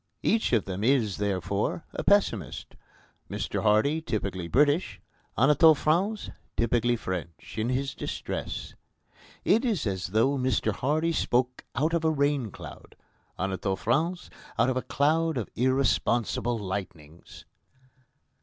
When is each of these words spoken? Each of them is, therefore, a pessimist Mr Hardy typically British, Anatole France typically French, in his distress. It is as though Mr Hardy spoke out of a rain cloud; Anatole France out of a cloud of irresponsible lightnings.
Each 0.23 0.51
of 0.51 0.65
them 0.65 0.83
is, 0.83 1.17
therefore, 1.17 1.85
a 1.93 2.03
pessimist 2.03 2.75
Mr 3.29 3.61
Hardy 3.61 4.01
typically 4.01 4.47
British, 4.47 4.99
Anatole 5.37 5.75
France 5.75 6.31
typically 6.57 6.95
French, 6.95 7.55
in 7.59 7.69
his 7.69 7.93
distress. 7.93 8.73
It 9.45 9.63
is 9.63 9.85
as 9.85 10.07
though 10.07 10.39
Mr 10.39 10.71
Hardy 10.73 11.11
spoke 11.13 11.65
out 11.75 11.93
of 11.93 12.03
a 12.03 12.09
rain 12.09 12.49
cloud; 12.49 12.95
Anatole 13.37 13.75
France 13.75 14.31
out 14.57 14.71
of 14.71 14.75
a 14.75 14.81
cloud 14.81 15.37
of 15.37 15.51
irresponsible 15.55 16.57
lightnings. 16.57 17.45